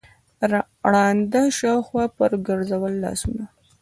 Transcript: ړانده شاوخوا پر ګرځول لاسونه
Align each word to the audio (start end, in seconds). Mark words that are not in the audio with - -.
ړانده 0.91 1.41
شاوخوا 1.57 2.05
پر 2.17 2.31
ګرځول 2.47 2.93
لاسونه 3.03 3.43